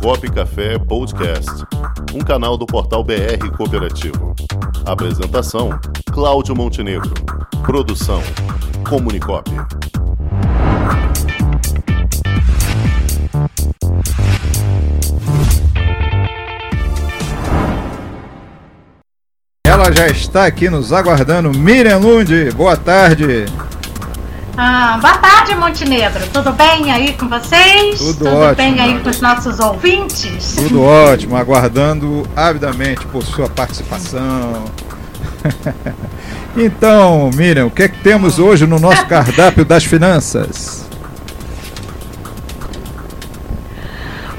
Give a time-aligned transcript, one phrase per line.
[0.00, 1.50] Comunicop Café Podcast,
[2.14, 4.34] um canal do portal BR Cooperativo.
[4.84, 5.70] Apresentação:
[6.12, 7.12] Cláudio Montenegro.
[7.64, 8.22] Produção:
[8.88, 9.50] Comunicop.
[19.66, 21.52] Ela já está aqui nos aguardando.
[21.52, 23.46] Miriam Lund, boa tarde.
[24.58, 26.26] Ah, boa tarde, Montenegro.
[26.32, 27.98] Tudo bem aí com vocês?
[27.98, 28.56] Tudo, Tudo ótimo.
[28.56, 30.54] bem aí com os nossos ouvintes?
[30.56, 34.64] Tudo ótimo, aguardando avidamente por sua participação.
[36.56, 40.85] então, Miriam, o que é que temos hoje no nosso cardápio das finanças?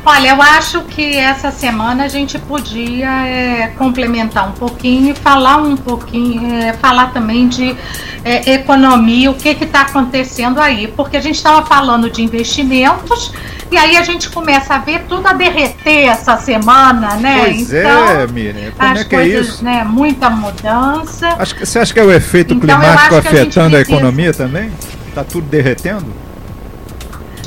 [0.09, 5.57] Olha, eu acho que essa semana a gente podia é, complementar um pouquinho e falar
[5.57, 7.75] um pouquinho, é, falar também de
[8.23, 13.33] é, economia, o que está acontecendo aí, porque a gente estava falando de investimentos
[13.69, 17.39] e aí a gente começa a ver tudo a derreter essa semana, né?
[17.43, 19.65] Pois então, é, Miriam, como as é que é coisas, isso?
[19.65, 19.83] né?
[19.83, 21.35] Muita mudança.
[21.37, 24.33] Acho que- você acha que é o efeito Então, climático a afetando a, precisa- economia
[24.33, 24.71] também?
[25.09, 26.05] Está tudo derretendo?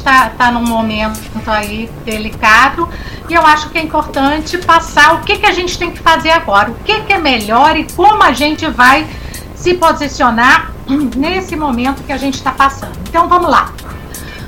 [0.00, 2.88] Está tá num momento aí delicado
[3.28, 6.30] e eu acho que é importante passar o que, que a gente tem que fazer
[6.30, 9.06] agora, o que, que é melhor e como a gente vai
[9.54, 10.72] se posicionar
[11.16, 12.98] nesse momento que a gente está passando.
[13.08, 13.72] Então vamos lá.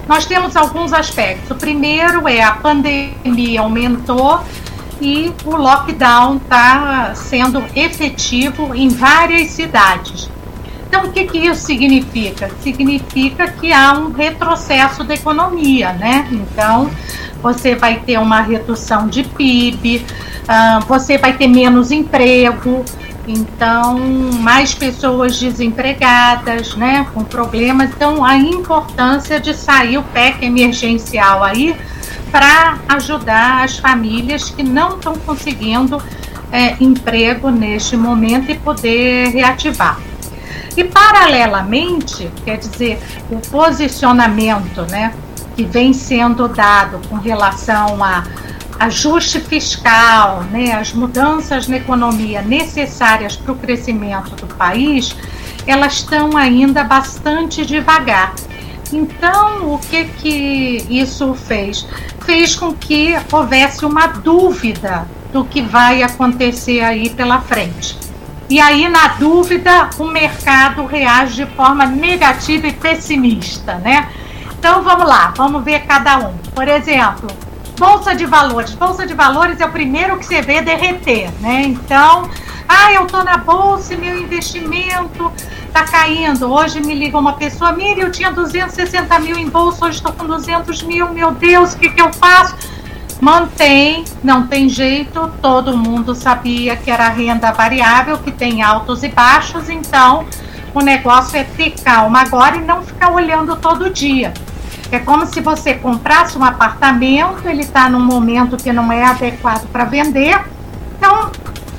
[0.08, 1.50] Nós temos alguns aspectos.
[1.50, 4.40] O primeiro é a pandemia aumentou
[5.00, 10.28] e o lockdown está sendo efetivo em várias cidades.
[10.92, 12.50] Então, o que, que isso significa?
[12.60, 16.28] Significa que há um retrocesso da economia, né?
[16.30, 16.90] Então,
[17.42, 20.04] você vai ter uma redução de PIB,
[20.46, 22.84] ah, você vai ter menos emprego,
[23.26, 23.98] então,
[24.40, 27.06] mais pessoas desempregadas, né?
[27.14, 27.88] Com problemas.
[27.88, 31.74] Então, a importância de sair o PEC emergencial aí
[32.30, 35.96] para ajudar as famílias que não estão conseguindo
[36.52, 40.11] é, emprego neste momento e poder reativar.
[40.76, 42.98] E paralelamente, quer dizer,
[43.30, 45.14] o posicionamento né,
[45.54, 48.24] que vem sendo dado com relação a
[48.78, 55.14] ajuste fiscal, né, as mudanças na economia necessárias para o crescimento do país,
[55.66, 58.34] elas estão ainda bastante devagar.
[58.92, 61.86] Então, o que que isso fez?
[62.24, 67.96] Fez com que houvesse uma dúvida do que vai acontecer aí pela frente.
[68.52, 74.10] E aí, na dúvida, o mercado reage de forma negativa e pessimista, né?
[74.58, 76.36] Então, vamos lá, vamos ver cada um.
[76.54, 77.28] Por exemplo,
[77.78, 78.74] Bolsa de Valores.
[78.74, 81.62] Bolsa de Valores é o primeiro que você vê derreter, né?
[81.62, 82.28] Então,
[82.68, 85.32] ah, eu tô na bolsa e meu investimento
[85.72, 86.52] tá caindo.
[86.52, 90.26] Hoje me liga uma pessoa, Miriam, eu tinha 260 mil em bolsa, hoje estou com
[90.26, 92.54] 200 mil, meu Deus, o que, que eu faço?
[93.22, 99.08] Mantém, não tem jeito, todo mundo sabia que era renda variável, que tem altos e
[99.08, 100.26] baixos, então
[100.74, 104.34] o negócio é ter calma agora e não ficar olhando todo dia.
[104.90, 109.68] É como se você comprasse um apartamento, ele está num momento que não é adequado
[109.68, 110.44] para vender,
[110.98, 111.30] então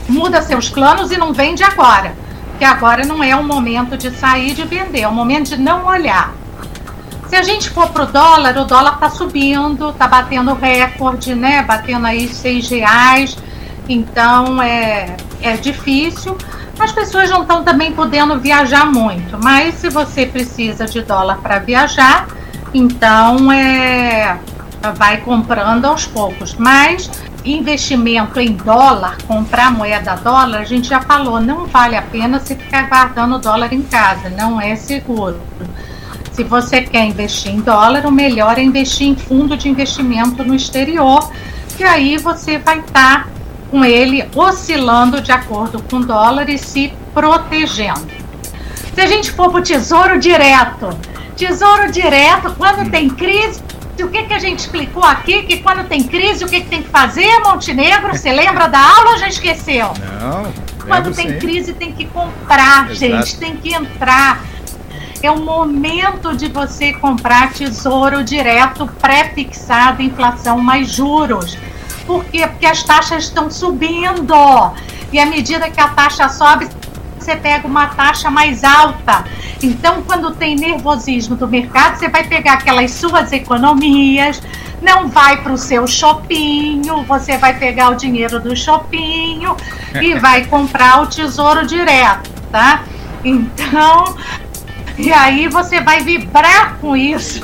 [0.08, 2.16] muda seus planos e não vende agora,
[2.52, 5.88] porque agora não é o momento de sair de vender, é o momento de não
[5.88, 6.43] olhar.
[7.34, 11.64] Se a gente for pro dólar, o dólar está subindo, está batendo recorde, né?
[11.64, 13.36] Batendo aí seis reais.
[13.90, 16.38] Então é, é difícil.
[16.80, 19.36] As pessoas não estão também podendo viajar muito.
[19.44, 22.28] Mas se você precisa de dólar para viajar,
[22.72, 24.38] então é,
[24.96, 26.54] vai comprando aos poucos.
[26.54, 27.10] Mas
[27.44, 32.54] investimento em dólar, comprar moeda dólar, a gente já falou, não vale a pena você
[32.56, 35.42] ficar guardando dólar em casa, não é seguro.
[36.34, 40.56] Se você quer investir em dólar, o melhor é investir em fundo de investimento no
[40.56, 41.32] exterior,
[41.78, 43.30] que aí você vai estar
[43.70, 48.12] com ele oscilando de acordo com o dólar e se protegendo.
[48.94, 50.90] Se a gente for para o tesouro direto,
[51.36, 53.62] tesouro direto, quando tem crise,
[54.02, 55.44] o que, que a gente explicou aqui?
[55.44, 58.16] Que quando tem crise, o que, que tem que fazer, Montenegro?
[58.16, 59.91] Você lembra da aula ou já esqueceu?
[60.20, 60.52] Não.
[60.88, 62.96] Quando tem crise, tem que comprar, Exato.
[62.96, 64.44] gente, tem que entrar.
[65.23, 71.58] É o momento de você comprar tesouro direto, pré-fixado, inflação mais juros.
[72.05, 72.46] Por quê?
[72.46, 74.35] Porque as taxas estão subindo.
[75.14, 76.67] E à medida que a taxa sobe,
[77.17, 79.23] você pega uma taxa mais alta.
[79.61, 84.43] Então, quando tem nervosismo do mercado, você vai pegar aquelas suas economias,
[84.81, 89.55] não vai para o seu shoppinho, você vai pegar o dinheiro do shoppinho
[90.02, 92.84] e vai comprar o tesouro direto, tá?
[93.23, 94.17] Então,
[94.97, 97.43] e aí você vai vibrar com isso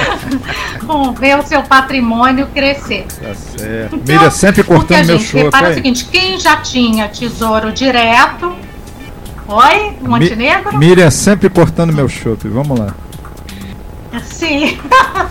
[0.86, 3.06] com ver o seu patrimônio crescer.
[3.20, 3.96] Tá certo.
[3.96, 5.44] Então, Mira sempre cortando meu show.
[5.44, 8.54] Repara o seguinte, quem já tinha tesouro direto.
[9.46, 10.76] Oi, Montenegro?
[10.76, 12.48] Miriam sempre cortando meu chope.
[12.48, 12.94] Vamos lá.
[14.22, 14.78] Sim.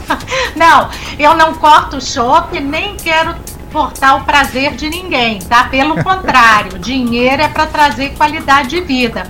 [0.56, 3.36] não, eu não corto chope, nem quero
[3.72, 5.64] cortar o prazer de ninguém, tá?
[5.64, 9.24] Pelo contrário, dinheiro é para trazer qualidade de vida.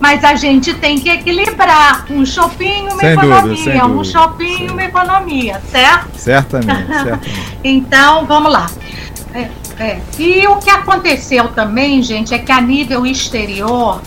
[0.00, 4.84] Mas a gente tem que equilibrar um shopping, uma sem economia, dúvida, um shopping, uma
[4.84, 6.08] economia, certo?
[6.16, 7.58] Certamente, certamente.
[7.62, 8.66] então, vamos lá.
[9.34, 10.00] É, é.
[10.18, 14.00] E o que aconteceu também, gente, é que a nível exterior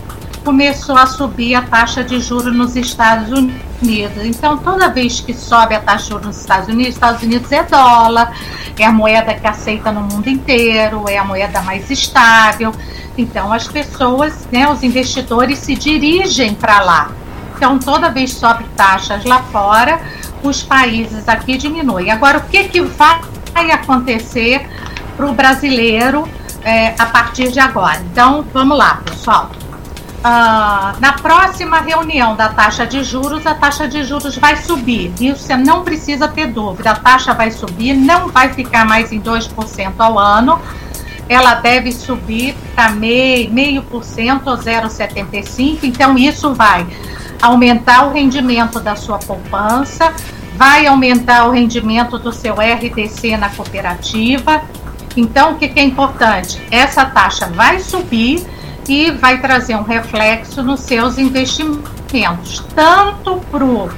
[0.44, 4.24] começou a subir a taxa de juros nos Estados Unidos.
[4.25, 7.63] Então, toda vez que sobe a taxa de juros nos Estados Unidos, Estados Unidos é
[7.63, 8.36] dólar,
[8.78, 12.74] é a moeda que aceita no mundo inteiro, é a moeda mais estável.
[13.18, 17.12] Então, as pessoas, né, os investidores se dirigem para lá.
[17.56, 20.01] Então, toda vez sobe taxas lá fora,
[20.42, 22.12] os países aqui diminuem.
[22.12, 24.68] Agora, o que, que vai acontecer
[25.15, 26.27] para o brasileiro
[26.63, 28.01] é, a partir de agora?
[28.12, 29.51] Então, vamos lá, pessoal.
[30.25, 35.13] Ah, na próxima reunião da taxa de juros, a taxa de juros vai subir.
[35.19, 36.92] Isso você não precisa ter dúvida.
[36.92, 40.62] A taxa vai subir, não vai ficar mais em 2% ao ano.
[41.34, 45.80] Ela deve subir para meio por cento ou 0,75%.
[45.84, 46.86] Então, isso vai
[47.42, 50.14] aumentar o rendimento da sua poupança,
[50.56, 54.62] vai aumentar o rendimento do seu RDC na cooperativa.
[55.18, 56.62] Então, o que, que é importante?
[56.72, 58.46] Essa taxa vai subir
[58.88, 63.90] e vai trazer um reflexo nos seus investimentos, tanto pro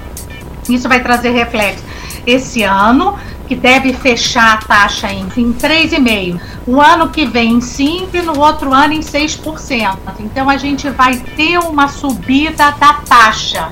[0.70, 1.84] isso vai trazer reflexo
[2.26, 7.59] esse ano, que deve fechar a taxa em, em 3,5%, o ano que vem em
[7.59, 9.97] 5% e no outro ano em 6%.
[10.19, 13.71] Então a gente vai ter uma subida da taxa.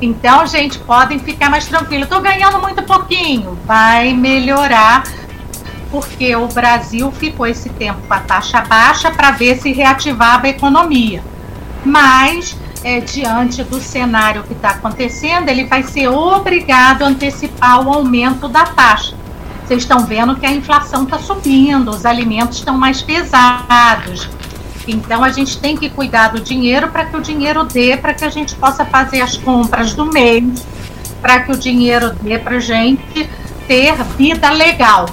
[0.00, 2.04] Então, gente, podem ficar mais tranquilos.
[2.04, 3.58] Estou ganhando muito pouquinho.
[3.66, 5.02] Vai melhorar
[5.90, 10.50] porque o Brasil ficou esse tempo com a taxa baixa para ver se reativava a
[10.50, 11.22] economia.
[11.84, 17.92] Mas, é, diante do cenário que está acontecendo, ele vai ser obrigado a antecipar o
[17.92, 19.14] aumento da taxa.
[19.66, 24.28] Vocês estão vendo que a inflação está subindo, os alimentos estão mais pesados.
[24.86, 28.24] Então, a gente tem que cuidar do dinheiro para que o dinheiro dê, para que
[28.24, 30.66] a gente possa fazer as compras do mês,
[31.20, 33.28] para que o dinheiro dê para gente
[33.66, 35.06] ter vida legal.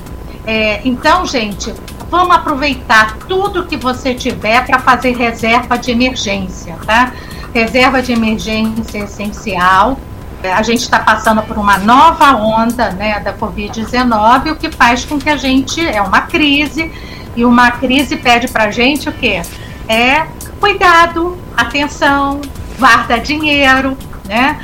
[0.48, 1.74] É, então, gente,
[2.10, 7.12] vamos aproveitar tudo que você tiver para fazer reserva de emergência, tá?
[7.56, 9.98] Reserva de emergência essencial.
[10.44, 15.06] É, a gente está passando por uma nova onda né, da Covid-19, o que faz
[15.06, 15.80] com que a gente.
[15.80, 16.92] É uma crise,
[17.34, 19.42] e uma crise pede para a gente o quê?
[19.88, 20.28] É
[20.60, 22.42] cuidado, atenção,
[22.78, 24.60] guarda dinheiro, né?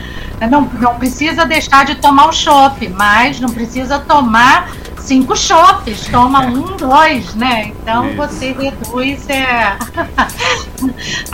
[0.50, 4.70] Não, não precisa deixar de tomar o chopp, mas não precisa tomar
[5.02, 7.66] cinco shoppes, toma um, dois, né?
[7.68, 8.18] Então Isso.
[8.18, 9.78] você reduz, é,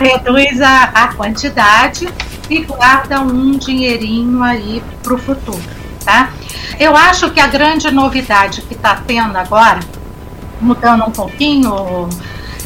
[0.00, 2.08] reduz a, a quantidade
[2.50, 5.62] e guarda um dinheirinho aí para o futuro,
[6.04, 6.30] tá?
[6.78, 9.80] Eu acho que a grande novidade que está tendo agora,
[10.60, 12.08] mudando um pouquinho,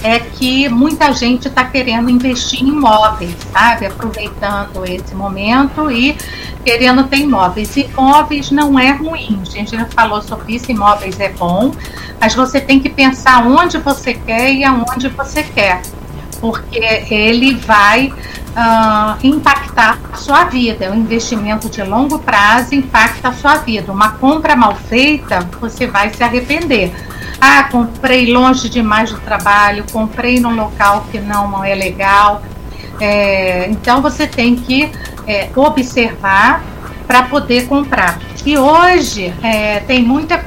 [0.02, 3.86] é que muita gente está querendo investir em imóveis, sabe?
[3.86, 6.16] Aproveitando esse momento e
[6.64, 7.76] querendo ter imóveis.
[7.76, 11.72] Imóveis não é ruim, a gente já falou sobre isso, imóveis é bom,
[12.20, 15.82] mas você tem que pensar onde você quer e aonde você quer,
[16.40, 18.12] porque ele vai
[18.52, 20.90] uh, impactar a sua vida.
[20.90, 23.92] O investimento de longo prazo impacta a sua vida.
[23.92, 26.92] Uma compra mal feita, você vai se arrepender.
[27.44, 32.40] Ah, comprei longe demais do trabalho, comprei num local que não é legal.
[33.00, 34.92] É, então você tem que
[35.26, 36.62] é, observar
[37.04, 38.20] para poder comprar.
[38.46, 40.38] E hoje é, tem muita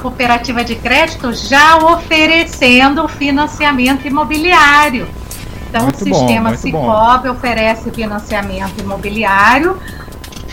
[0.00, 5.08] cooperativa de crédito já oferecendo financiamento imobiliário.
[5.68, 9.80] Então muito o sistema bom, Cicobi oferece financiamento imobiliário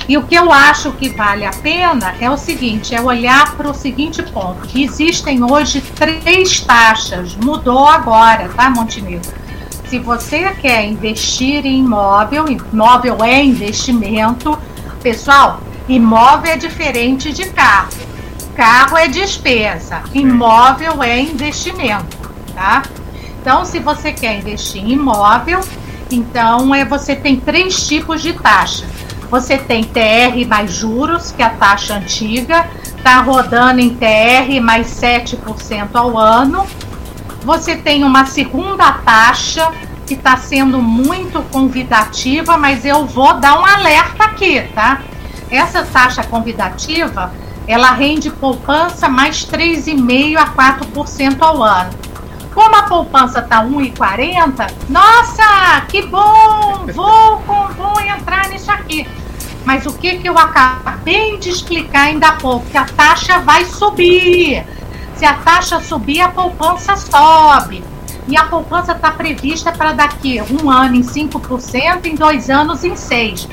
[0.07, 3.69] e o que eu acho que vale a pena é o seguinte, é olhar para
[3.69, 4.67] o seguinte ponto.
[4.75, 9.31] Existem hoje três taxas, mudou agora, tá, Montenegro?
[9.87, 14.57] Se você quer investir em imóvel, imóvel é investimento,
[15.01, 17.89] pessoal, imóvel é diferente de carro.
[18.55, 22.17] Carro é despesa, imóvel é investimento,
[22.53, 22.83] tá?
[23.41, 25.59] Então, se você quer investir em imóvel,
[26.11, 28.85] então é você tem três tipos de taxa
[29.33, 34.85] você tem TR mais juros, que é a taxa antiga, está rodando em TR mais
[35.01, 36.67] 7% ao ano.
[37.41, 39.71] Você tem uma segunda taxa
[40.05, 45.01] que está sendo muito convidativa, mas eu vou dar um alerta aqui, tá?
[45.49, 47.33] Essa taxa convidativa
[47.67, 51.89] ela rende poupança mais 3,5% a 4% ao ano.
[52.53, 59.07] Como a poupança está 1,40, nossa, que bom, vou, vou entrar nisso aqui.
[59.65, 62.65] Mas o que, que eu acabei de explicar ainda há pouco?
[62.67, 64.65] Que a taxa vai subir.
[65.15, 67.83] Se a taxa subir, a poupança sobe.
[68.27, 72.93] E a poupança está prevista para daqui um ano em 5%, em dois anos em
[72.93, 73.47] 6%.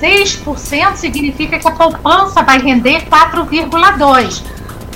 [0.00, 4.42] 6% significa que a poupança vai render 4,2%.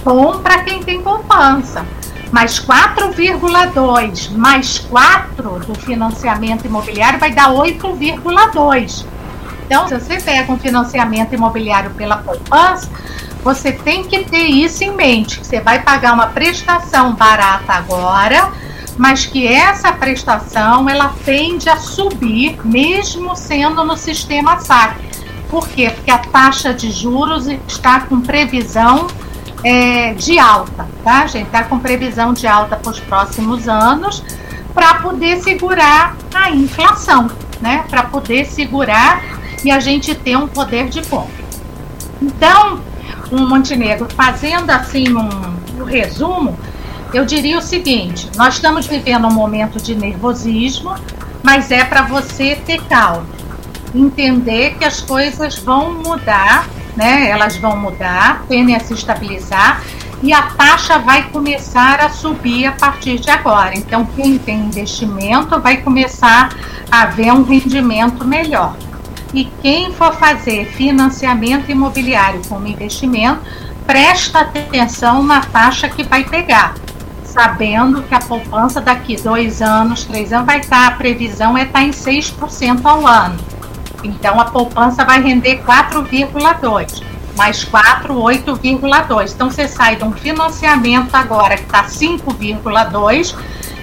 [0.04, 1.86] Bom para quem tem poupança.
[2.30, 9.04] Mas 4,2 mais 4 do financiamento imobiliário vai dar 8,2.
[9.66, 12.88] Então, se você pega um financiamento imobiliário pela poupança,
[13.42, 15.38] você tem que ter isso em mente.
[15.38, 18.52] Você vai pagar uma prestação barata agora,
[18.96, 24.96] mas que essa prestação ela tende a subir, mesmo sendo no sistema SAC.
[25.48, 25.90] Por quê?
[25.90, 29.06] Porque a taxa de juros está com previsão
[29.62, 31.46] é, de alta, tá, gente?
[31.46, 34.24] Está com previsão de alta para os próximos anos,
[34.74, 37.84] para poder segurar a inflação, né?
[37.88, 39.22] Para poder segurar
[39.64, 41.44] e a gente ter um poder de compra.
[42.20, 42.80] Então,
[43.30, 46.58] um Montenegro, fazendo assim um, um resumo,
[47.12, 50.94] eu diria o seguinte: nós estamos vivendo um momento de nervosismo,
[51.42, 53.26] mas é para você ter calma,
[53.94, 57.28] entender que as coisas vão mudar, né?
[57.28, 59.82] Elas vão mudar, tendem a se estabilizar
[60.22, 63.74] e a taxa vai começar a subir a partir de agora.
[63.74, 66.50] Então, quem tem investimento vai começar
[66.90, 68.76] a ver um rendimento melhor.
[69.32, 73.40] E quem for fazer financiamento imobiliário como investimento,
[73.86, 76.74] presta atenção na taxa que vai pegar,
[77.24, 81.82] sabendo que a poupança daqui dois anos, três anos, vai estar, a previsão é estar
[81.82, 83.38] em 6% ao ano.
[84.02, 87.02] Então a poupança vai render 4,2,
[87.36, 89.32] mais 4, 8,2.
[89.34, 93.36] Então você sai de um financiamento agora que está 5,2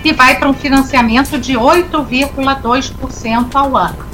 [0.04, 4.08] e vai para um financiamento de 8,2% ao ano.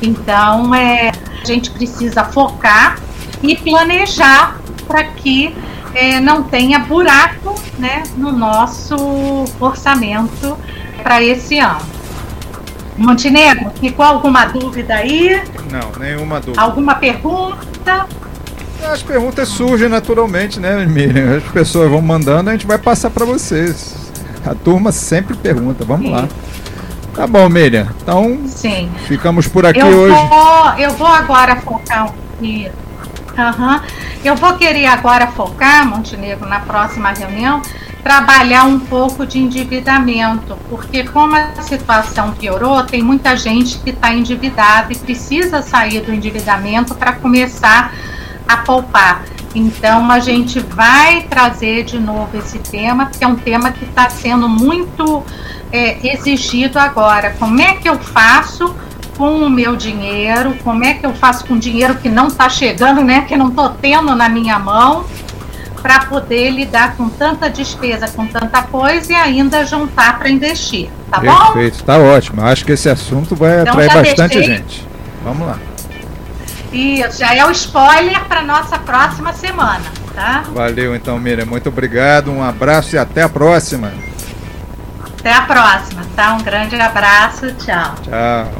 [0.00, 1.12] Então, é,
[1.42, 2.98] a gente precisa focar
[3.42, 5.54] e planejar para que
[5.94, 8.96] é, não tenha buraco né, no nosso
[9.60, 10.56] orçamento
[11.02, 11.97] para esse ano.
[12.98, 15.40] Montenegro, ficou alguma dúvida aí?
[15.70, 16.60] Não, nenhuma dúvida.
[16.60, 18.06] Alguma pergunta?
[18.92, 21.36] As perguntas surgem naturalmente, né, Miriam?
[21.36, 23.96] As pessoas vão mandando, a gente vai passar para vocês.
[24.44, 25.84] A turma sempre pergunta.
[25.84, 26.12] Vamos Sim.
[26.12, 26.28] lá.
[27.14, 27.88] Tá bom, Miriam.
[28.02, 28.90] Então, Sim.
[29.06, 30.14] ficamos por aqui eu hoje.
[30.14, 32.12] Vou, eu vou agora focar.
[32.40, 33.80] Uhum.
[34.24, 37.62] Eu vou querer agora focar, Montenegro, na próxima reunião,
[38.08, 44.14] trabalhar um pouco de endividamento, porque como a situação piorou, tem muita gente que está
[44.14, 47.92] endividada e precisa sair do endividamento para começar
[48.48, 49.24] a poupar.
[49.54, 54.08] Então a gente vai trazer de novo esse tema, que é um tema que está
[54.08, 55.22] sendo muito
[55.70, 57.36] é, exigido agora.
[57.38, 58.74] Como é que eu faço
[59.18, 60.56] com o meu dinheiro?
[60.64, 63.26] Como é que eu faço com o dinheiro que não está chegando, né?
[63.28, 65.04] Que não estou tendo na minha mão?
[65.80, 71.20] Para poder lidar com tanta despesa, com tanta coisa e ainda juntar para investir, tá
[71.20, 71.52] Perfeito, bom?
[71.52, 72.42] Perfeito, tá ótimo.
[72.42, 74.56] Acho que esse assunto vai então, atrair bastante deixei...
[74.56, 74.88] gente.
[75.22, 75.58] Vamos lá.
[76.72, 80.44] Isso, já é o spoiler para nossa próxima semana, tá?
[80.52, 81.46] Valeu então, Miriam.
[81.46, 83.92] Muito obrigado, um abraço e até a próxima.
[85.02, 86.34] Até a próxima, tá?
[86.34, 87.94] Um grande abraço, tchau.
[88.02, 88.52] Tchau.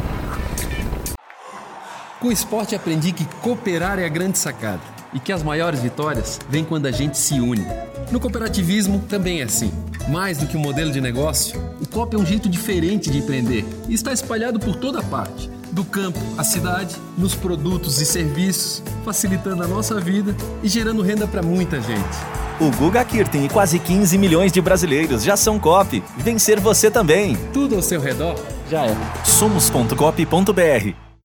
[2.19, 6.39] Com o esporte aprendi que cooperar é a grande sacada e que as maiores vitórias
[6.49, 7.67] vêm quando a gente se une.
[8.11, 9.73] No cooperativismo também é assim.
[10.09, 13.65] Mais do que um modelo de negócio, o COP é um jeito diferente de empreender
[13.89, 19.63] e está espalhado por toda parte do campo à cidade, nos produtos e serviços, facilitando
[19.63, 22.19] a nossa vida e gerando renda para muita gente.
[22.61, 26.03] O Guga Kirten e quase 15 milhões de brasileiros já são COP.
[26.17, 27.37] Vencer você também.
[27.53, 28.35] Tudo ao seu redor
[28.69, 28.97] já é.
[29.25, 31.08] Somos.cop.br